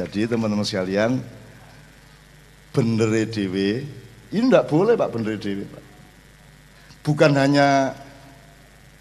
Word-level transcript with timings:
Jadi 0.00 0.24
teman-teman 0.24 0.64
sekalian, 0.64 1.20
bener 2.72 3.12
dewe, 3.28 3.84
ini 4.32 4.44
tidak 4.48 4.64
boleh 4.72 4.96
Pak 4.96 5.10
bener 5.12 5.36
dewe 5.36 5.68
Pak. 5.68 5.84
Bukan 7.04 7.36
hanya 7.36 7.92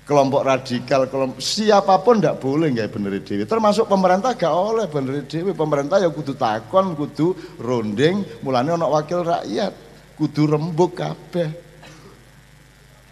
kelompok 0.09 0.41
radikal, 0.41 1.05
kelompok 1.05 1.37
siapa 1.37 2.01
pun 2.01 2.17
tidak 2.17 2.41
boleh 2.41 2.73
nggak 2.73 2.89
bener 2.89 3.21
dewi. 3.21 3.45
Termasuk 3.45 3.85
pemerintah 3.85 4.33
gak 4.33 4.49
oleh 4.49 4.89
bener 4.89 5.23
dewi. 5.29 5.53
Pemerintah 5.53 6.01
ya 6.01 6.09
kudu 6.09 6.33
takon, 6.33 6.97
kudu 6.97 7.37
ronding, 7.61 8.41
mulanya 8.41 8.73
ono 8.73 8.89
wakil 8.89 9.21
rakyat, 9.21 9.71
kudu 10.17 10.49
rembuk 10.49 10.97
kabeh. 10.97 11.69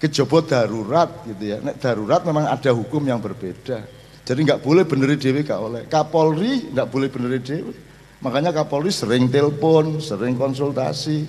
Kejaba 0.01 0.37
darurat 0.45 1.09
gitu 1.25 1.43
ya. 1.45 1.57
Nek 1.61 1.77
darurat 1.77 2.21
memang 2.25 2.49
ada 2.49 2.69
hukum 2.73 3.01
yang 3.05 3.21
berbeda. 3.21 3.81
Jadi 4.27 4.43
nggak 4.43 4.59
boleh 4.59 4.83
bener 4.83 5.15
dewi 5.15 5.39
gak 5.47 5.61
oleh. 5.63 5.81
Kapolri 5.87 6.67
nggak 6.75 6.87
boleh 6.91 7.07
bener 7.07 7.39
dewi. 7.39 7.71
Makanya 8.19 8.51
Kapolri 8.51 8.91
sering 8.91 9.31
telepon, 9.31 10.03
sering 10.03 10.35
konsultasi. 10.35 11.23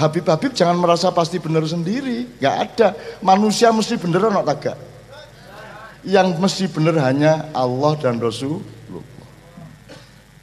Habib-habib 0.00 0.56
jangan 0.56 0.80
merasa 0.80 1.12
pasti 1.12 1.36
benar 1.36 1.68
sendiri, 1.68 2.40
nggak 2.40 2.56
ada. 2.56 2.96
Manusia 3.20 3.68
mesti 3.68 4.00
bener 4.00 4.32
atau 4.32 4.40
tagak 4.40 4.90
yang 6.06 6.32
mesti 6.40 6.64
bener 6.72 6.96
hanya 6.96 7.52
Allah 7.52 7.92
dan 8.00 8.16
Rasulullah. 8.16 9.04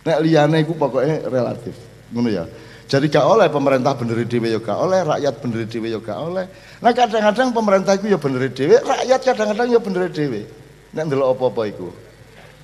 Nek 0.05 0.20
liyane 0.23 0.62
iku 0.62 0.77
pokoknya 0.77 1.27
relatif. 1.27 1.73
Ngono 2.13 2.29
ya. 2.29 2.45
Jadi 2.88 3.12
gak 3.12 3.27
oleh 3.27 3.52
pemerintah 3.52 3.99
bener 3.99 4.23
dhewe 4.23 4.48
ya 4.48 4.63
gak 4.63 4.79
oleh, 4.79 5.04
rakyat 5.04 5.34
bener 5.43 5.68
dhewe 5.68 5.91
ya 5.91 5.99
gak 5.99 6.20
oleh. 6.23 6.45
Nah 6.79 6.91
kadang-kadang 6.95 7.52
pemerintah 7.52 7.99
itu 7.99 8.07
ya 8.07 8.16
bener 8.16 8.48
dhewe, 8.48 8.79
rakyat 8.79 9.20
kadang-kadang 9.27 9.68
ya 9.68 9.79
bener 9.84 10.07
dhewe. 10.07 10.48
Nek 10.96 11.04
ndelok 11.08 11.36
apa-apa 11.36 11.62
iku. 11.68 11.90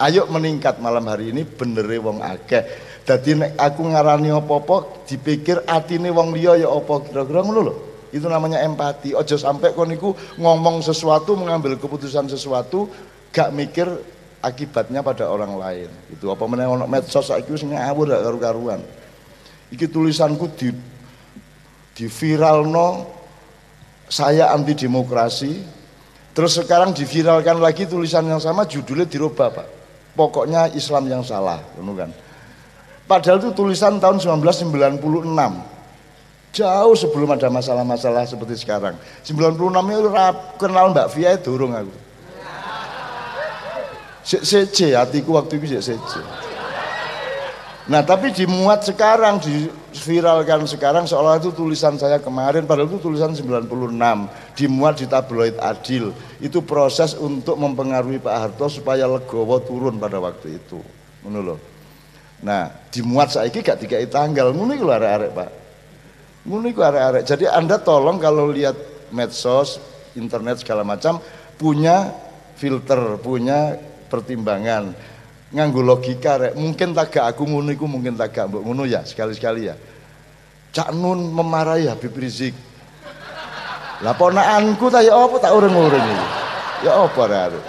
Ayo 0.03 0.27
meningkat 0.27 0.83
malam 0.83 1.05
hari 1.07 1.31
ini 1.31 1.47
bener 1.47 1.85
wong 2.01 2.19
akeh. 2.19 2.63
Dadi 3.03 3.35
nek 3.35 3.59
aku 3.59 3.83
ngarani 3.87 4.31
apa-apa 4.31 5.05
dipikir 5.07 5.63
atine 5.67 6.07
wong 6.07 6.31
liya 6.31 6.63
ya 6.63 6.69
apa 6.71 7.03
kira-kira 7.03 7.43
ngono 7.43 7.61
lho. 7.63 7.75
Itu 8.13 8.29
namanya 8.29 8.61
empati. 8.61 9.17
Ojo 9.17 9.35
sampai 9.35 9.73
kon 9.73 9.89
niku 9.89 10.13
ngomong 10.37 10.85
sesuatu, 10.85 11.33
mengambil 11.33 11.81
keputusan 11.81 12.29
sesuatu, 12.29 12.85
gak 13.33 13.49
mikir 13.49 13.89
akibatnya 14.43 15.01
pada 15.01 15.27
orang 15.27 15.57
lain. 15.57 15.89
Itu 16.13 16.29
apa 16.29 16.45
meneh 16.45 16.69
ono 16.69 16.85
medsos 16.85 17.25
saiki 17.25 17.49
wis 17.49 17.65
ngawur 17.65 18.13
gak 18.13 18.21
karu-karuan. 18.21 18.79
Iki 19.73 19.89
tulisanku 19.89 20.45
di 20.53 20.69
di 21.97 22.05
viralno 22.05 23.09
saya 24.05 24.53
anti 24.53 24.77
demokrasi. 24.77 25.81
Terus 26.33 26.57
sekarang 26.57 26.97
diviralkan 26.97 27.61
lagi 27.61 27.85
tulisan 27.85 28.25
yang 28.25 28.41
sama 28.41 28.65
judulnya 28.65 29.05
dirubah, 29.05 29.53
Pak. 29.53 29.67
Pokoknya 30.17 30.69
Islam 30.73 31.09
yang 31.09 31.21
salah, 31.21 31.61
kan. 31.77 32.09
Padahal 33.05 33.37
itu 33.41 33.53
tulisan 33.53 34.01
tahun 34.01 34.17
1996 34.17 35.73
Jauh 36.53 36.93
sebelum 36.93 37.33
ada 37.33 37.49
masalah-masalah 37.49 38.29
seperti 38.29 38.61
sekarang. 38.61 38.93
96 39.25 39.57
itu 39.89 40.09
kenal 40.61 40.93
Mbak 40.93 41.07
Via 41.17 41.33
itu 41.33 41.49
durung 41.49 41.73
aku. 41.73 41.89
CC 44.21 44.93
hatiku 44.93 45.33
waktu 45.33 45.57
itu 45.57 45.81
CC. 45.81 45.97
Nah 47.89 48.05
tapi 48.05 48.29
dimuat 48.29 48.85
sekarang, 48.85 49.41
diviralkan 49.93 50.65
sekarang 50.65 51.05
seolah 51.05 51.37
itu 51.37 51.53
tulisan 51.53 51.95
saya 51.95 52.17
kemarin, 52.17 52.65
padahal 52.65 52.89
itu 52.89 52.99
tulisan 52.99 53.31
96, 53.31 53.69
dimuat 54.57 54.97
di 54.97 55.05
tabloid 55.05 55.55
Adil. 55.61 56.09
Itu 56.41 56.65
proses 56.65 57.13
untuk 57.13 57.55
mempengaruhi 57.61 58.17
Pak 58.17 58.35
Harto 58.35 58.67
supaya 58.67 59.05
legowo 59.05 59.61
turun 59.61 60.01
pada 60.01 60.17
waktu 60.17 60.57
itu. 60.57 60.81
Menurut 61.23 61.73
Nah, 62.43 62.67
dimuat 62.91 63.31
saiki 63.31 63.63
gak 63.63 63.79
tiga 63.79 64.03
tanggal, 64.03 64.51
ngono 64.51 64.75
iku 64.75 64.91
arek-arek 64.91 65.31
Pak. 65.31 65.49
Ngono 66.43 66.67
iku 66.67 66.83
arek-arek. 66.83 67.23
Jadi 67.23 67.47
Anda 67.47 67.79
tolong 67.79 68.19
kalau 68.19 68.51
lihat 68.51 68.75
medsos, 69.15 69.79
internet 70.19 70.59
segala 70.59 70.83
macam 70.83 71.23
punya 71.55 72.11
filter, 72.59 73.15
punya 73.23 73.79
pertimbangan. 74.11 74.91
Nganggo 75.53 75.85
logika 75.85 76.41
rek. 76.41 76.53
Mungkin 76.57 76.97
tak 76.97 77.13
aku 77.13 77.45
ngono 77.45 77.69
iku 77.69 77.85
mungkin 77.85 78.17
tak 78.17 78.33
mbok 78.33 78.65
ngono 78.65 78.89
ya 78.89 79.05
sekali-sekali 79.05 79.69
ya. 79.69 79.77
Cak 80.73 80.89
Nun 80.97 81.29
memarahi 81.29 81.85
Habib 81.85 82.17
Rizik. 82.17 82.57
Lah 84.01 84.17
ponakanku 84.17 84.89
ta 84.89 85.05
ya 85.05 85.13
apa 85.13 85.37
tak 85.37 85.53
urung-urung 85.53 86.01
iki. 86.01 86.25
Ya 86.83 86.91
apa 86.97 87.21
arek. 87.29 87.65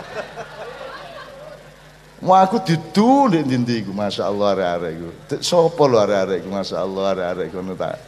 Mau 2.25 2.41
aku 2.41 2.57
didu 2.65 3.29
ndek 3.29 3.45
ndi 3.45 3.85
iku 3.85 3.93
masyaallah 3.93 4.57
arek-arek 4.57 4.93
iku. 4.97 5.09
Sopo 5.45 5.85
lho 5.85 6.01
arek-arek 6.01 6.41
iku 6.41 6.49
masyaallah 6.49 7.05
arek-arek 7.13 7.49
ngono 7.53 7.77
tak 7.77 8.01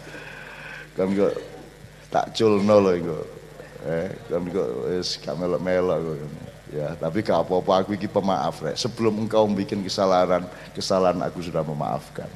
kan 0.97 1.13
kok 1.13 1.35
tak 2.09 2.33
culno 2.33 2.77
loh 2.81 2.97
iku 2.97 3.21
eh 3.85 4.09
kan 4.33 4.41
kok 4.49 4.69
wis 4.89 5.21
gak 5.21 5.37
melok-melok 5.37 6.01
ya 6.75 6.99
tapi 6.99 7.23
gak 7.23 7.47
apa-apa 7.47 7.83
aku 7.85 7.95
iki 7.95 8.11
pemaaf 8.11 8.63
rek. 8.63 8.77
Sebelum 8.79 9.27
engkau 9.27 9.47
bikin 9.51 9.83
kesalahan 9.87 10.47
kesalahan 10.75 11.19
aku 11.23 11.43
sudah 11.43 11.63
memaafkan. 11.63 12.29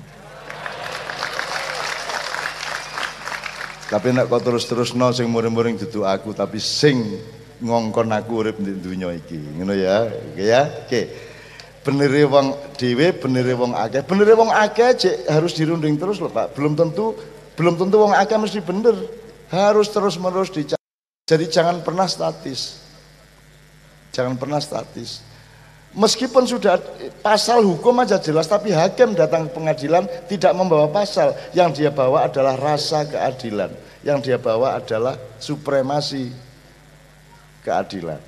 Tapi 3.90 4.14
nek 4.14 4.30
kau 4.30 4.38
terus-terus 4.38 4.94
no 4.94 5.10
sing 5.10 5.26
muring-muring 5.26 5.74
dudu 5.74 6.06
aku 6.06 6.30
tapi 6.30 6.62
sing 6.62 7.18
ngongkon 7.58 8.14
aku 8.14 8.38
urip 8.38 8.56
di 8.62 8.78
dunia 8.78 9.10
iki. 9.10 9.58
Ngono 9.58 9.74
ya? 9.74 10.06
Oke 10.06 10.44
ya? 10.46 10.62
Oke. 10.86 11.02
Benere 11.82 12.22
wong 12.22 12.54
dhewe 12.78 13.10
benere 13.18 13.52
wong 13.58 13.74
akeh. 13.74 14.06
Wong 14.06 14.50
akeh 14.54 14.94
harus 15.26 15.52
dirunding 15.58 15.98
terus 15.98 16.22
loh 16.22 16.30
Pak. 16.30 16.54
Belum 16.54 16.78
tentu 16.78 17.18
belum 17.58 17.74
tentu 17.74 17.98
wong 17.98 18.14
akeh 18.14 18.38
mesti 18.38 18.62
bener. 18.62 18.94
Harus 19.50 19.90
terus-menerus 19.90 20.54
dicari. 20.54 20.78
Jadi 21.26 21.50
jangan 21.50 21.82
pernah 21.82 22.06
statis. 22.06 22.89
Jangan 24.10 24.34
pernah 24.36 24.58
statis. 24.58 25.22
Meskipun 25.90 26.46
sudah 26.46 26.78
pasal 27.18 27.66
hukum 27.66 27.98
aja 27.98 28.14
jelas, 28.22 28.46
tapi 28.46 28.70
hakim 28.70 29.10
datang 29.18 29.50
ke 29.50 29.58
pengadilan 29.58 30.06
tidak 30.30 30.54
membawa 30.54 30.86
pasal. 30.86 31.34
Yang 31.50 31.82
dia 31.82 31.90
bawa 31.90 32.30
adalah 32.30 32.54
rasa 32.54 33.02
keadilan. 33.02 33.74
Yang 34.06 34.18
dia 34.30 34.38
bawa 34.38 34.78
adalah 34.78 35.18
supremasi 35.42 36.30
keadilan. 37.66 38.22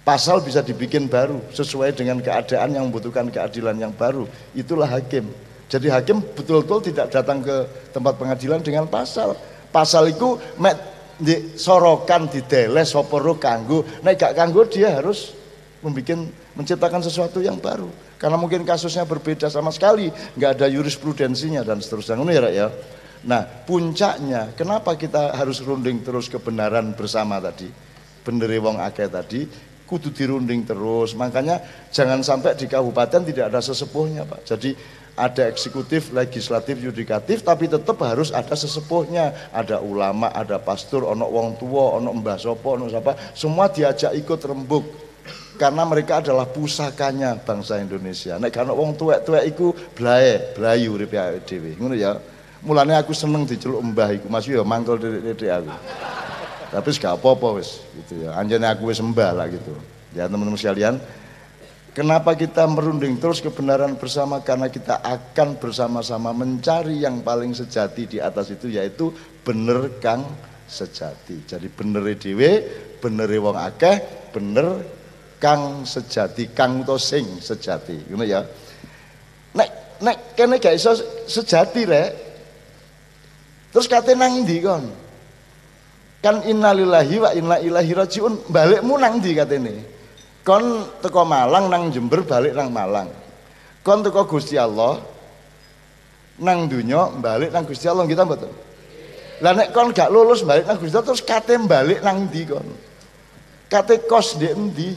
Pasal 0.00 0.40
bisa 0.40 0.64
dibikin 0.64 1.04
baru 1.04 1.44
sesuai 1.52 1.92
dengan 1.92 2.24
keadaan 2.24 2.72
yang 2.72 2.88
membutuhkan 2.88 3.28
keadilan 3.28 3.76
yang 3.76 3.92
baru. 3.92 4.24
Itulah 4.56 4.88
hakim. 4.88 5.28
Jadi 5.68 5.92
hakim 5.92 6.24
betul-betul 6.24 6.88
tidak 6.88 7.12
datang 7.12 7.44
ke 7.44 7.68
tempat 7.92 8.16
pengadilan 8.16 8.64
dengan 8.64 8.88
pasal. 8.88 9.36
Pasal 9.68 10.08
itu 10.08 10.40
di 11.18 11.58
sorokan 11.58 12.30
di 12.30 12.46
deles 12.46 12.94
soporo 12.94 13.36
kanggo. 13.36 13.82
Nek 14.06 14.14
gak 14.14 14.32
kanggo 14.38 14.64
dia 14.70 14.94
harus 14.94 15.34
membuat 15.82 16.30
menciptakan 16.54 17.02
sesuatu 17.02 17.42
yang 17.42 17.58
baru. 17.58 17.90
Karena 18.18 18.34
mungkin 18.34 18.66
kasusnya 18.66 19.06
berbeda 19.06 19.46
sama 19.46 19.70
sekali, 19.70 20.10
nggak 20.10 20.50
ada 20.58 20.66
jurisprudensinya 20.66 21.62
dan 21.62 21.78
seterusnya. 21.78 22.18
Ini 22.18 22.34
ya, 22.34 22.50
ya. 22.50 22.68
Nah, 23.22 23.46
puncaknya 23.46 24.54
kenapa 24.58 24.98
kita 24.98 25.38
harus 25.38 25.62
runding 25.62 26.02
terus 26.02 26.26
kebenaran 26.26 26.94
bersama 26.98 27.38
tadi? 27.38 27.70
Bener 28.26 28.50
wong 28.58 28.82
akeh 28.82 29.06
tadi 29.06 29.46
kudu 29.88 30.12
dirunding 30.12 30.68
terus. 30.68 31.16
Makanya 31.16 31.88
jangan 31.88 32.20
sampai 32.20 32.52
di 32.52 32.68
kabupaten 32.68 33.24
tidak 33.24 33.48
ada 33.48 33.64
sesepuhnya, 33.64 34.28
Pak. 34.28 34.44
Jadi 34.44 34.76
ada 35.18 35.50
eksekutif, 35.50 36.14
legislatif, 36.14 36.78
yudikatif, 36.78 37.42
tapi 37.42 37.66
tetap 37.66 37.98
harus 38.06 38.30
ada 38.30 38.54
sesepuhnya, 38.54 39.50
ada 39.50 39.82
ulama, 39.82 40.30
ada 40.30 40.62
pastor, 40.62 41.02
ono 41.02 41.26
wong 41.26 41.58
tua, 41.58 41.98
ono 41.98 42.14
mbah 42.14 42.38
sopo, 42.38 42.78
ono 42.78 42.86
siapa, 42.86 43.18
semua 43.34 43.66
diajak 43.66 44.14
ikut 44.14 44.40
rembuk 44.46 45.08
karena 45.58 45.82
mereka 45.82 46.22
adalah 46.22 46.46
pusakanya 46.46 47.34
bangsa 47.42 47.82
Indonesia. 47.82 48.38
Nek 48.38 48.54
karena 48.54 48.70
wong 48.70 48.94
tua-tua 48.94 49.42
iku 49.42 49.74
blae, 49.74 50.54
blayu 50.54 50.94
urip 50.94 51.12
dhewe. 51.44 51.74
Ngono 51.74 51.98
ya. 51.98 52.14
Mulane 52.58 52.98
aku 52.98 53.14
seneng 53.14 53.46
diceluk 53.46 53.78
mbah 53.78 54.10
iku, 54.18 54.26
Mas 54.26 54.42
ya 54.46 54.66
mangkel 54.66 54.98
dedek 54.98 55.46
aku. 55.46 55.70
Tapi 56.74 56.88
gak 56.98 57.14
apa-apa 57.14 57.58
wis 57.58 57.78
gitu 58.02 58.26
ya. 58.26 58.34
Anjane 58.34 58.66
aku 58.66 58.90
wis 58.90 58.98
mbah 58.98 59.30
lah 59.30 59.46
gitu. 59.46 59.70
Ya 60.10 60.26
teman-teman 60.26 60.58
sekalian, 60.58 60.98
Kenapa 61.98 62.38
kita 62.38 62.62
merunding 62.70 63.18
terus 63.18 63.42
kebenaran 63.42 63.98
bersama? 63.98 64.38
Karena 64.38 64.70
kita 64.70 65.02
akan 65.02 65.58
bersama-sama 65.58 66.30
mencari 66.30 67.02
yang 67.02 67.26
paling 67.26 67.50
sejati 67.58 68.06
di 68.06 68.18
atas 68.22 68.54
itu 68.54 68.70
yaitu 68.70 69.10
bener 69.42 69.98
kang 69.98 70.22
sejati. 70.70 71.42
Jadi 71.42 71.66
bener 71.66 72.06
dewe, 72.14 72.62
bener 73.02 73.26
wong 73.42 73.58
akeh, 73.58 74.30
bener 74.30 74.78
kang 75.42 75.82
sejati, 75.82 76.54
kang 76.54 76.86
to 76.86 76.94
sing 77.02 77.42
sejati. 77.42 78.06
Ngono 78.14 78.22
ya. 78.22 78.46
Nek 79.58 79.98
nek 79.98 80.38
kene 80.38 80.62
gak 80.62 80.78
iso 80.78 80.94
sejati 81.26 81.82
rek. 81.82 82.10
Terus 83.74 83.90
kate 83.90 84.14
nang 84.14 84.46
ndi 84.46 84.62
kon? 84.62 84.86
Kan 86.22 86.46
innalillahi 86.46 87.16
wa 87.18 87.34
inna 87.34 87.58
ilaihi 87.58 87.90
rajiun. 87.90 88.46
Balikmu 88.46 88.94
nang 89.02 89.18
ndi 89.18 89.34
katene? 89.34 89.97
Kon 90.48 90.88
teko 91.04 91.28
Malang 91.28 91.68
nang 91.68 91.92
Jember 91.92 92.24
balik 92.24 92.56
nang 92.56 92.72
Malang 92.72 93.12
kon 93.84 94.00
teko 94.00 94.24
Gusti 94.24 94.56
Allah 94.56 94.96
nang 96.40 96.64
dunya 96.64 97.12
balik 97.20 97.52
nang 97.52 97.68
Gusti 97.68 97.84
Allah 97.84 98.08
kita 98.08 98.24
betul. 98.24 98.48
Lah 99.44 99.52
nek 99.52 99.76
kon 99.76 99.92
gak 99.92 100.08
lulus 100.08 100.40
balik 100.40 100.64
nang 100.64 100.80
Gusti 100.80 100.96
Allah 100.96 101.08
terus 101.12 101.20
kate 101.20 101.60
balik 101.60 102.00
nang 102.00 102.32
ndi 102.32 102.48
kon? 102.48 102.64
Kate 103.68 104.08
kos 104.08 104.40
di 104.40 104.48
endi? 104.48 104.90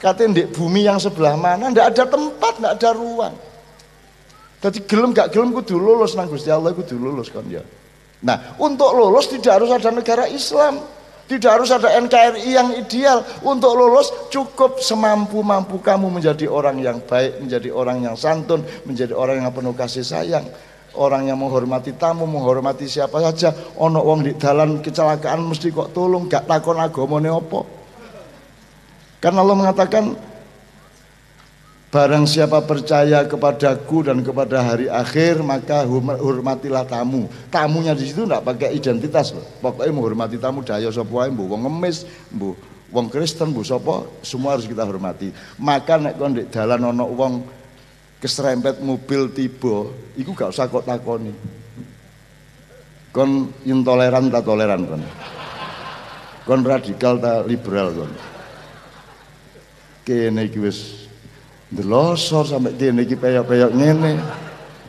Kate 0.00 0.24
di 0.32 0.48
bumi 0.48 0.88
yang 0.88 0.96
sebelah 0.96 1.36
mana? 1.36 1.68
Ndak 1.68 1.92
ada 1.92 2.04
tempat, 2.08 2.56
ndak 2.56 2.72
ada 2.80 2.90
ruang. 2.96 3.36
Jadi 4.64 4.88
gelem 4.88 5.12
gak 5.12 5.36
gelem 5.36 5.52
kudu 5.52 5.76
lulus 5.76 6.16
nang 6.16 6.32
Gusti 6.32 6.48
Allah 6.48 6.72
kudu 6.72 6.96
lulus 6.96 7.28
kon 7.28 7.44
ya. 7.52 7.60
Nah, 8.24 8.56
untuk 8.56 8.92
lulus 8.96 9.28
tidak 9.28 9.60
harus 9.60 9.72
ada 9.72 9.92
negara 9.92 10.24
Islam. 10.28 10.80
Tidak 11.30 11.46
harus 11.46 11.70
ada 11.70 11.94
NKRI 11.94 12.50
yang 12.58 12.74
ideal. 12.74 13.22
Untuk 13.46 13.78
lulus 13.78 14.10
cukup 14.34 14.82
semampu-mampu 14.82 15.78
kamu 15.78 16.10
menjadi 16.10 16.50
orang 16.50 16.82
yang 16.82 16.98
baik, 17.06 17.38
menjadi 17.38 17.70
orang 17.70 18.02
yang 18.02 18.18
santun, 18.18 18.66
menjadi 18.82 19.14
orang 19.14 19.38
yang 19.38 19.54
penuh 19.54 19.70
kasih 19.70 20.02
sayang. 20.02 20.42
Orang 20.98 21.30
yang 21.30 21.38
menghormati 21.38 21.94
tamu, 21.94 22.26
menghormati 22.26 22.90
siapa 22.90 23.22
saja. 23.22 23.54
Ono 23.78 24.02
wong 24.02 24.26
di 24.26 24.32
dalam 24.34 24.82
kecelakaan 24.82 25.46
mesti 25.46 25.70
kok 25.70 25.94
tolong, 25.94 26.26
gak 26.26 26.50
takon 26.50 26.82
agamane 26.82 27.30
apa. 27.30 27.62
Karena 29.22 29.46
Allah 29.46 29.54
mengatakan 29.54 30.04
Barang 31.90 32.22
siapa 32.22 32.62
percaya 32.62 33.26
kepadaku 33.26 34.06
dan 34.06 34.22
kepada 34.22 34.62
hari 34.62 34.86
akhir 34.86 35.42
maka 35.42 35.82
hormatilah 36.22 36.86
tamu. 36.86 37.26
Tamunya 37.50 37.98
di 37.98 38.06
situ 38.06 38.22
tidak 38.22 38.46
pakai 38.46 38.78
identitas 38.78 39.34
loh. 39.34 39.42
Pokoknya 39.58 39.90
menghormati 39.90 40.38
tamu 40.38 40.62
daya 40.62 40.86
sapa 40.94 41.10
wae 41.10 41.34
wong 41.34 41.66
ngemis, 41.66 42.06
mbuh 42.30 42.54
wong 42.94 43.10
Kristen, 43.10 43.50
mbuh 43.50 43.66
sapa, 43.66 44.06
semua 44.22 44.54
harus 44.54 44.70
kita 44.70 44.86
hormati. 44.86 45.34
Maka 45.58 45.98
nek 45.98 46.14
kon 46.14 46.30
ndek 46.30 46.54
dalan 46.54 46.94
ana 46.94 47.02
wong 47.02 47.42
keserempet 48.22 48.78
mobil 48.86 49.26
tiba, 49.34 49.90
iku 50.14 50.30
gak 50.30 50.54
usah 50.54 50.70
kok 50.70 50.86
takoni. 50.86 51.34
Kon 53.10 53.50
intoleran 53.66 54.30
tak 54.30 54.46
toleran 54.46 54.86
kon. 54.86 55.02
Kon 56.46 56.62
radikal 56.62 57.18
tak 57.18 57.50
liberal 57.50 57.98
kon. 57.98 58.14
Kene 60.06 60.46
iki 60.46 60.62
wis 60.62 61.09
Delosor 61.70 62.50
sampai 62.50 62.74
kene 62.74 63.06
iki 63.06 63.14
peyok-peyok 63.14 63.70
ngene. 63.70 64.12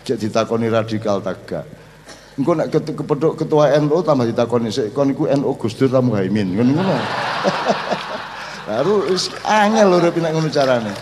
Cek 0.01 0.17
ditakoni 0.17 0.65
radikal 0.65 1.21
tak 1.21 1.45
gak. 1.45 1.65
Engko 2.41 2.57
nek 2.57 2.73
kepethuk 2.73 3.37
ketua 3.37 3.77
NU 3.77 4.01
tambah 4.01 4.25
ditakoni 4.25 4.73
sik 4.73 4.89
kon 4.97 5.13
iku 5.13 5.29
NU 5.29 5.53
Gus 5.61 5.77
Dur 5.77 5.93
ta 5.93 6.01
Muhaimin. 6.01 6.57
Ngono 6.57 6.71
ngono. 6.73 6.95
Baru 8.67 9.05
wis 9.13 9.29
angel 9.45 9.93
lho 9.93 10.09
nek 10.09 10.31
ngono 10.33 10.49
carane. 10.49 10.93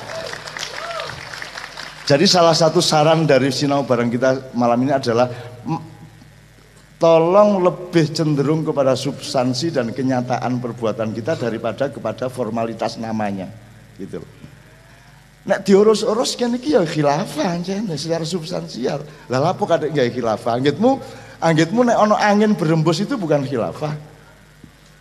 Jadi 2.03 2.25
salah 2.25 2.57
satu 2.57 2.81
saran 2.81 3.23
dari 3.23 3.53
sinau 3.53 3.85
bareng 3.85 4.09
kita 4.09 4.51
malam 4.57 4.81
ini 4.81 4.91
adalah 4.97 5.29
tolong 6.99 7.63
lebih 7.63 8.11
cenderung 8.11 8.67
kepada 8.67 8.97
substansi 8.97 9.71
dan 9.71 9.95
kenyataan 9.95 10.59
perbuatan 10.59 11.15
kita 11.15 11.37
daripada 11.37 11.87
kepada 11.87 12.27
formalitas 12.27 12.99
namanya 12.99 13.47
gitu 13.95 14.19
loh. 14.19 14.49
Nek 15.50 15.66
diurus-urus 15.66 16.38
kan 16.38 16.54
iki 16.54 16.78
ya 16.78 16.86
khilafah 16.86 17.57
anjene 17.57 17.98
secara 17.98 18.22
substansial. 18.22 19.01
Lah 19.25 19.50
apa 19.50 19.63
kadek 19.66 19.98
gawe 19.98 20.10
khilafah? 20.13 20.62
Anggitmu 20.62 21.01
anggitmu 21.42 21.90
nek 21.90 21.98
ono 21.98 22.13
angin 22.13 22.54
berembus 22.54 23.01
itu 23.01 23.18
bukan 23.18 23.42
khilafah. 23.50 23.98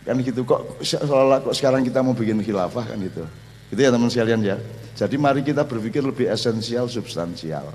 Kan 0.09 0.17
gitu 0.25 0.41
kok 0.49 0.81
seolah 0.81 1.45
kok 1.45 1.53
sekarang 1.53 1.85
kita 1.85 2.01
mau 2.01 2.17
bikin 2.17 2.41
khilafah 2.41 2.81
kan 2.81 2.97
gitu. 2.97 3.29
Itu 3.69 3.77
ya 3.77 3.93
teman 3.93 4.09
sekalian 4.09 4.41
ya. 4.41 4.57
Jadi 4.97 5.21
mari 5.21 5.45
kita 5.45 5.61
berpikir 5.61 6.01
lebih 6.01 6.25
esensial 6.25 6.89
substansial. 6.89 7.69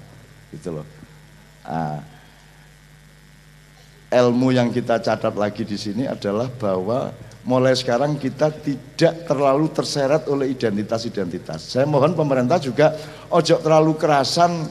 Gitu 0.51 0.75
loh. 0.75 0.87
Nah, 1.63 2.03
ilmu 4.11 4.51
yang 4.51 4.75
kita 4.75 4.99
catat 4.99 5.35
lagi 5.39 5.63
di 5.63 5.79
sini 5.79 6.11
adalah 6.11 6.51
bahwa 6.51 7.15
mulai 7.45 7.77
sekarang 7.77 8.17
kita 8.17 8.49
tidak 8.51 9.29
terlalu 9.29 9.69
terseret 9.69 10.25
oleh 10.33 10.53
identitas-identitas. 10.53 11.77
Saya 11.77 11.85
mohon 11.85 12.17
pemerintah 12.17 12.57
juga 12.57 12.97
ojo 13.29 13.61
terlalu 13.61 13.93
kerasan 14.01 14.65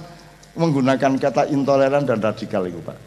menggunakan 0.58 1.18
kata 1.22 1.54
intoleran 1.54 2.06
dan 2.06 2.18
radikal 2.18 2.66
itu 2.66 2.82
Pak. 2.82 2.98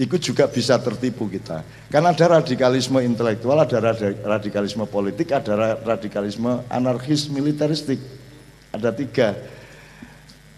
Itu 0.00 0.16
juga 0.16 0.48
bisa 0.48 0.80
tertipu 0.80 1.28
kita. 1.28 1.64
Karena 1.92 2.16
ada 2.16 2.40
radikalisme 2.40 2.96
intelektual, 3.04 3.60
ada 3.60 3.92
radikalisme 4.24 4.88
politik, 4.88 5.32
ada 5.36 5.76
radikalisme 5.84 6.64
anarkis 6.72 7.28
militeristik. 7.28 8.00
Ada 8.72 8.88
tiga. 8.96 9.36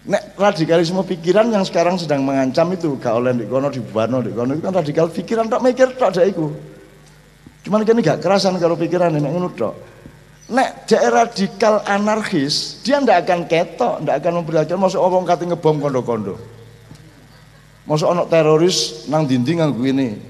Nek 0.07 0.39
radikalisme 0.39 1.03
pikiran 1.03 1.51
yang 1.51 1.67
sekarang 1.67 1.99
sedang 1.99 2.23
mengancam 2.23 2.71
itu, 2.71 2.95
gak 2.95 3.11
oleh 3.11 3.35
di 3.35 3.43
kono 3.43 3.67
di 3.67 3.83
Bano, 3.83 4.23
di 4.23 4.31
kono 4.31 4.55
itu 4.55 4.63
kan 4.63 4.79
radikal 4.79 5.11
pikiran 5.11 5.51
tak 5.51 5.59
mikir 5.59 5.91
tak 5.99 6.15
ada 6.15 6.23
itu 6.23 6.74
Cuman 7.65 7.81
kini 7.81 8.05
gak 8.05 8.21
kerasan 8.21 8.61
kalau 8.61 8.77
pikiran 8.77 9.09
ini 9.09 9.25
ngono 9.25 9.49
tok. 9.57 9.73
Nek 10.45 10.85
daerah 10.85 11.25
radikal 11.25 11.81
anarkis, 11.89 12.77
dia 12.85 13.01
ndak 13.01 13.25
akan 13.25 13.49
ketok, 13.49 14.05
ndak 14.05 14.21
akan 14.21 14.31
memperlihatkan 14.45 14.77
masuk 14.77 15.01
orang 15.01 15.25
kata 15.25 15.49
ngebom 15.49 15.81
kondo-kondo. 15.81 16.37
Masuk 17.89 18.13
orang 18.13 18.29
teroris 18.29 19.09
nang 19.09 19.25
dinding 19.25 19.65
nganggo 19.65 19.81
ini 19.89 20.21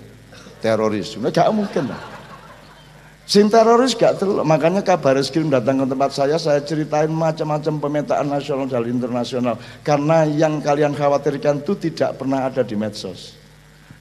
teroris. 0.64 1.20
Nah, 1.20 1.36
gak 1.36 1.52
mungkin 1.52 1.92
lah. 1.92 2.00
Sing 3.28 3.52
teroris 3.52 3.92
gak 3.92 4.24
terlalu, 4.24 4.48
makanya 4.48 4.80
kabar 4.80 5.20
eskrim 5.20 5.52
datang 5.52 5.84
ke 5.84 5.86
tempat 5.92 6.16
saya, 6.16 6.40
saya 6.40 6.64
ceritain 6.64 7.12
macam-macam 7.12 7.74
pemetaan 7.84 8.32
nasional 8.32 8.72
dan 8.72 8.88
internasional. 8.88 9.60
Karena 9.84 10.24
yang 10.24 10.64
kalian 10.64 10.96
khawatirkan 10.96 11.60
itu 11.60 11.76
tidak 11.76 12.16
pernah 12.16 12.48
ada 12.48 12.64
di 12.64 12.80
medsos. 12.80 13.36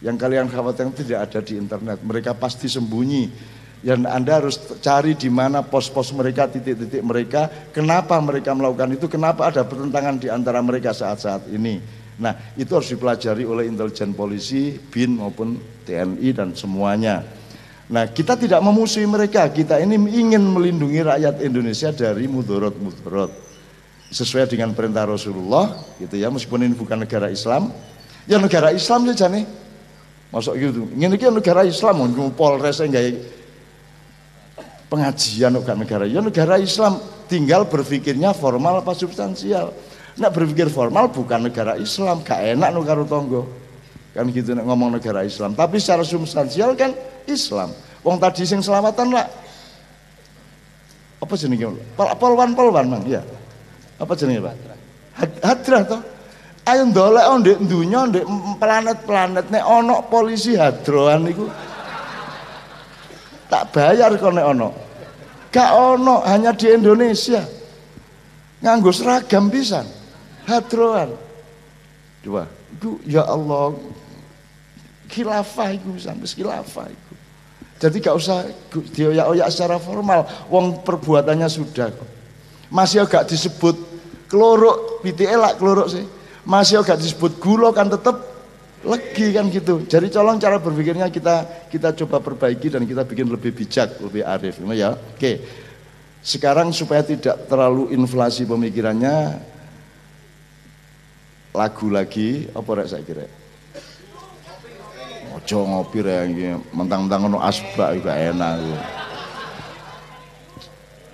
Yang 0.05 0.17
kalian 0.21 0.53
khawatirkan 0.53 0.93
tidak 0.93 1.19
ada 1.33 1.41
di 1.41 1.57
internet. 1.57 2.05
Mereka 2.05 2.37
pasti 2.37 2.69
sembunyi. 2.69 3.33
Dan 3.85 4.09
Anda 4.09 4.41
harus 4.41 4.57
cari 4.81 5.13
di 5.13 5.29
mana 5.29 5.61
pos-pos 5.61 6.13
mereka, 6.17 6.49
titik-titik 6.49 7.05
mereka, 7.05 7.53
kenapa 7.69 8.17
mereka 8.17 8.57
melakukan 8.57 8.97
itu, 8.97 9.13
kenapa 9.13 9.53
ada 9.53 9.61
pertentangan 9.61 10.17
di 10.17 10.33
antara 10.33 10.65
mereka 10.65 10.97
saat-saat 10.97 11.53
ini. 11.53 11.85
Nah, 12.17 12.33
itu 12.57 12.73
harus 12.73 12.89
dipelajari 12.89 13.45
oleh 13.45 13.69
intelijen 13.69 14.17
polisi, 14.17 14.73
BIN 14.73 15.21
maupun 15.21 15.61
TNI 15.85 16.29
dan 16.33 16.57
semuanya. 16.57 17.29
Nah, 17.93 18.09
kita 18.09 18.41
tidak 18.41 18.65
memusuhi 18.65 19.05
mereka, 19.05 19.53
kita 19.53 19.77
ini 19.77 20.01
ingin 20.01 20.41
melindungi 20.41 21.05
rakyat 21.05 21.45
Indonesia 21.45 21.93
dari 21.93 22.25
mudorot-mudorot. 22.25 23.33
Sesuai 24.09 24.49
dengan 24.49 24.73
perintah 24.73 25.05
Rasulullah, 25.05 25.77
gitu 26.01 26.17
ya, 26.17 26.33
meskipun 26.33 26.65
ini 26.65 26.73
bukan 26.73 27.05
negara 27.05 27.29
Islam. 27.29 27.69
Ya 28.25 28.41
negara 28.41 28.73
Islam 28.73 29.05
saja 29.13 29.29
nih, 29.29 29.45
Masuk 30.35 30.59
gitu. 30.59 30.91
Ini 30.99 31.15
kan 31.15 31.31
negara 31.31 31.63
Islam, 31.63 32.11
mau 32.11 32.27
Polres 32.35 32.83
enggak 32.83 33.23
pengajian 34.91 35.55
bukan 35.59 35.77
negara. 35.83 36.05
Ya 36.07 36.19
negara 36.23 36.59
Islam, 36.59 36.99
tinggal 37.31 37.67
berpikirnya 37.67 38.35
formal 38.35 38.83
apa 38.83 38.95
substansial. 38.95 39.71
Nak 40.15 40.31
berpikir 40.31 40.71
formal 40.71 41.11
bukan 41.11 41.51
negara 41.51 41.75
Islam, 41.75 42.23
gak 42.23 42.39
enak 42.39 42.71
nu 42.71 42.87
karo. 42.87 43.03
Kan 44.15 44.31
gitu 44.31 44.55
nak 44.55 44.67
ngomong 44.71 44.95
negara 44.95 45.27
Islam. 45.27 45.59
Tapi 45.59 45.83
secara 45.83 46.07
substansial 46.07 46.79
kan 46.79 46.95
Islam. 47.27 47.75
Wong 48.07 48.23
tadi 48.23 48.47
sing 48.47 48.63
selamatan 48.63 49.11
lah. 49.11 49.27
Apa 51.19 51.35
jenenge? 51.35 51.67
Polwan-polwan, 51.95 52.87
Mang, 52.87 53.03
ya. 53.11 53.25
Apa 53.99 54.13
jenenge, 54.15 54.45
Pak? 54.45 54.55
Hadrah 55.43 55.83
toh. 55.89 56.03
Ayo 56.65 56.89
ndolek 56.89 57.27
oh, 57.29 57.37
ndek 57.45 57.59
dunya 57.69 58.09
ndek 58.09 58.25
planet-planet 58.57 59.53
nek 59.53 59.65
ana 59.69 60.01
polisi 60.01 60.57
hadroan 60.57 61.29
iku 61.29 61.45
tak 63.53 63.69
bayar 63.69 64.17
kok 64.17 64.33
nek 64.33 64.49
ana. 64.49 64.69
Gak 65.53 65.71
ono 65.77 66.25
hanya 66.25 66.57
di 66.57 66.73
Indonesia. 66.73 67.45
Nganggo 68.65 68.91
seragam 68.97 69.53
pisan. 69.53 69.85
Hadroan. 70.49 71.13
Dua. 72.25 72.49
Itu 72.49 72.97
ya 73.05 73.29
Allah 73.29 73.77
khilafah 75.13 75.69
iku 75.77 76.01
sampai 76.01 76.33
khilafah 76.33 76.89
iku. 76.89 77.13
Jadi 77.77 77.97
gak 78.01 78.17
usah 78.17 78.49
dioyak-oyak 78.73 79.53
secara 79.53 79.77
formal. 79.77 80.25
Wong 80.49 80.81
perbuatannya 80.81 81.45
sudah 81.45 81.93
kok. 81.93 82.09
Masih 82.73 83.05
agak 83.05 83.29
disebut 83.29 83.77
kelorok, 84.33 85.05
pitike 85.05 85.29
elak 85.29 85.61
kelorok 85.61 85.93
sih 85.93 86.14
masih 86.45 86.81
agak 86.85 87.01
disebut 87.01 87.41
gula 87.41 87.73
kan 87.73 87.89
tetap 87.89 88.21
legi 88.85 89.33
kan 89.33 89.49
gitu. 89.49 89.83
Jadi 89.89 90.13
colong 90.13 90.37
cara 90.37 90.61
berpikirnya 90.61 91.09
kita 91.09 91.69
kita 91.73 91.97
coba 92.05 92.21
perbaiki 92.21 92.69
dan 92.69 92.85
kita 92.85 93.03
bikin 93.03 93.33
lebih 93.33 93.57
bijak, 93.57 93.97
lebih 93.99 94.23
arif, 94.23 94.61
ya. 94.77 94.95
Oke. 94.95 95.41
Sekarang 96.25 96.73
supaya 96.73 97.05
tidak 97.05 97.49
terlalu 97.49 97.93
inflasi 97.93 98.49
pemikirannya 98.49 99.37
lagu 101.53 101.87
lagi 101.93 102.49
apa 102.49 102.71
rek 102.81 102.89
saya 102.89 103.05
kira? 103.05 103.29
Ojo 105.37 105.59
ngopi 105.69 106.01
rek 106.01 106.29
mentang-mentang 106.73 107.29
ono 107.29 107.39
asbak 107.45 108.01
juga 108.01 108.17
enak. 108.17 108.57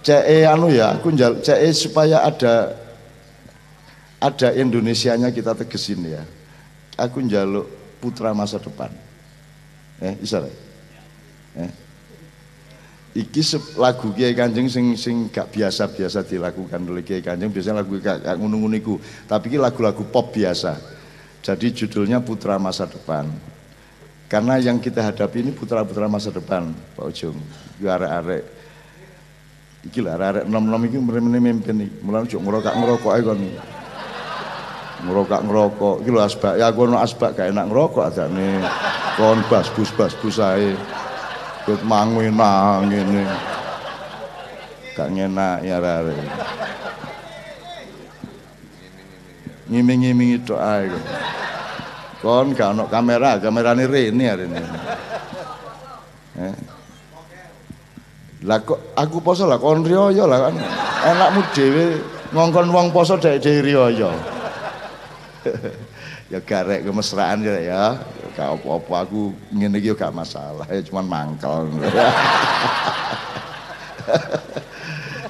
CE 0.00 0.48
anu 0.48 0.72
ya, 0.72 0.96
aku 0.96 1.12
CE 1.44 1.68
supaya 1.76 2.24
ada 2.24 2.72
ada 4.20 4.52
Indonesianya 4.52 5.32
kita 5.32 5.56
tegesin 5.56 6.04
ya. 6.04 6.22
aku 7.00 7.24
njaluk 7.24 7.64
putra 7.96 8.36
masa 8.36 8.60
depan. 8.60 8.92
Eh, 10.00 10.16
bisa 10.20 10.44
Eh. 11.56 11.72
Iki 13.10 13.42
lagu 13.80 14.14
Kiai 14.14 14.38
Kanjeng 14.38 14.70
sing 14.70 14.94
sing 14.94 15.26
gak 15.34 15.50
biasa-biasa 15.50 16.22
dilakukan 16.22 16.78
oleh 16.86 17.02
Kiai 17.02 17.24
Kanjeng, 17.24 17.50
biasanya 17.50 17.82
lagu 17.82 17.98
gak, 17.98 18.22
gak 18.22 18.36
ngono 18.38 18.70
Tapi 19.26 19.44
iki 19.50 19.58
lagu-lagu 19.58 20.06
pop 20.06 20.30
biasa. 20.30 20.78
Jadi 21.42 21.74
judulnya 21.74 22.22
Putra 22.22 22.60
Masa 22.60 22.86
Depan. 22.86 23.26
Karena 24.30 24.62
yang 24.62 24.78
kita 24.78 25.02
hadapi 25.02 25.42
ini 25.42 25.50
putra-putra 25.50 26.06
masa 26.06 26.30
depan, 26.30 26.70
Pak 26.94 27.02
Ujung. 27.02 27.34
Iki 27.82 27.86
arek-arek 27.90 28.42
iki 29.80 29.98
lah 30.04 30.20
arek 30.20 30.44
nom-nom 30.46 30.78
iki 30.86 31.02
mrene 31.02 31.40
mimpin 31.42 31.82
iki. 31.82 31.98
Mulane 32.04 32.30
ojo 32.30 32.38
ngerokok-ngerokok 32.38 33.10
ae 33.10 33.22
kon. 33.26 33.40
Ngerokok 35.00 35.40
ngerokok. 35.48 35.96
Iki 36.04 36.10
lho 36.12 36.20
asbak. 36.20 36.54
Ya 36.60 36.68
aku 36.68 36.84
ono 36.84 37.00
asbak 37.00 37.32
gak 37.32 37.48
enak 37.48 37.66
ngerokok 37.72 38.04
adane. 38.12 38.60
Kon 39.16 39.40
bas-bus-bas-bus 39.48 40.36
ae. 40.44 40.76
Kut 41.64 41.80
mangwi 41.88 42.28
nang 42.28 42.88
ngene. 42.88 43.24
Gak 44.92 45.08
ngenak 45.08 45.64
ya 45.64 45.80
arek. 45.80 46.20
Ngiming-ngiming 49.72 50.42
itu 50.42 50.54
ae. 50.58 50.92
Kon 52.20 52.52
gak 52.52 52.76
ono 52.76 52.84
kamera, 52.84 53.40
kamerane 53.40 53.88
rene 53.88 54.24
arene. 54.28 54.62
Eh. 56.40 56.56
Lah 58.44 58.60
kok 58.64 58.96
aku 58.96 59.20
poso 59.20 59.44
lah 59.44 59.60
kon 59.60 59.84
riyo 59.84 60.12
lah 60.28 60.48
kan. 60.48 60.56
Enakmu 61.08 61.40
dhewe 61.56 62.00
ngongkon 62.32 62.68
wong 62.68 62.88
poso 62.92 63.16
dhek-dhek 63.16 63.64
riyo. 63.64 63.88
ya 66.32 66.38
garek 66.40 66.86
kemesraan 66.86 67.44
ya 67.44 67.56
ya. 67.60 67.84
Gak 68.36 68.60
apa-apa 68.60 69.08
aku 69.08 69.32
ngene 69.52 69.78
iki 69.80 69.92
gak 69.96 70.14
masalah, 70.14 70.66
ya 70.70 70.80
cuman 70.86 71.06
mangkel. 71.06 71.66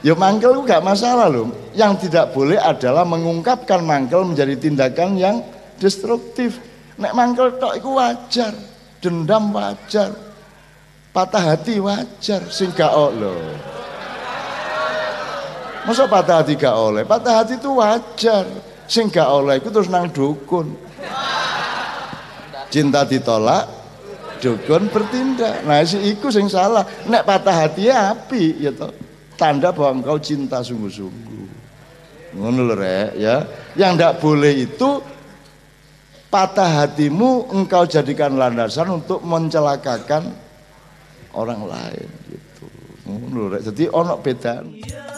ya 0.07 0.15
mangkel 0.15 0.51
itu 0.59 0.63
gak 0.67 0.85
masalah 0.85 1.27
loh. 1.27 1.51
Yang 1.73 2.09
tidak 2.09 2.37
boleh 2.37 2.61
adalah 2.61 3.05
mengungkapkan 3.07 3.83
mangkel 3.83 4.25
menjadi 4.27 4.55
tindakan 4.59 5.17
yang 5.17 5.43
destruktif. 5.81 6.61
Nek 7.01 7.17
mangkel 7.17 7.57
tok 7.57 7.81
iku 7.81 7.97
wajar, 7.97 8.53
dendam 9.01 9.51
wajar. 9.57 10.13
Patah 11.11 11.57
hati 11.57 11.83
wajar, 11.83 12.47
sing 12.53 12.71
gak 12.71 12.93
lho. 12.95 13.35
Masa 15.81 16.05
patah 16.05 16.45
hati 16.45 16.55
gak 16.55 16.77
oleh? 16.77 17.03
Patah 17.09 17.43
hati 17.43 17.57
itu 17.57 17.73
wajar. 17.73 18.70
Sing 18.91 19.07
gak 19.07 19.31
oleh 19.31 19.63
itu 19.63 19.71
terus 19.71 19.87
nang 19.87 20.11
dukun. 20.11 20.75
Cinta 22.75 23.07
ditolak, 23.07 23.71
dukun 24.43 24.91
bertindak. 24.91 25.63
Nah 25.63 25.87
si 25.87 26.11
iku 26.11 26.27
sing 26.27 26.51
salah. 26.51 26.83
Nek 27.07 27.23
patah 27.23 27.55
hati 27.55 27.87
ya 27.87 28.11
api 28.11 28.59
ya 28.59 28.75
toh. 28.75 28.91
Tanda 29.39 29.71
bahwa 29.71 30.03
engkau 30.03 30.19
cinta 30.19 30.59
sungguh-sungguh. 30.59 31.47
Ngono 32.35 32.75
ya. 33.15 33.47
Yang 33.79 33.91
ndak 33.95 34.13
boleh 34.19 34.53
itu 34.67 34.99
patah 36.27 36.83
hatimu 36.83 37.55
engkau 37.55 37.87
jadikan 37.87 38.35
landasan 38.35 38.91
untuk 38.91 39.23
mencelakakan 39.23 40.35
orang 41.35 41.63
lain 41.63 42.09
gitu. 42.27 42.67
Ngono 43.07 43.55
rek. 43.55 43.71
Dadi 43.71 43.85
ono 43.87 44.19
bedane. 44.19 45.10